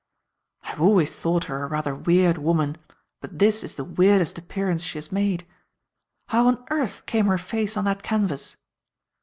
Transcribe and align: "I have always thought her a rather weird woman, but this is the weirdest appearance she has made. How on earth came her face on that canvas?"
"I 0.63 0.69
have 0.69 0.81
always 0.81 1.15
thought 1.15 1.43
her 1.43 1.61
a 1.63 1.67
rather 1.67 1.93
weird 1.93 2.39
woman, 2.39 2.77
but 3.21 3.37
this 3.37 3.63
is 3.63 3.75
the 3.75 3.83
weirdest 3.83 4.35
appearance 4.39 4.81
she 4.81 4.97
has 4.97 5.11
made. 5.11 5.45
How 6.29 6.47
on 6.47 6.65
earth 6.71 7.05
came 7.05 7.27
her 7.27 7.37
face 7.37 7.77
on 7.77 7.83
that 7.85 8.01
canvas?" 8.01 8.55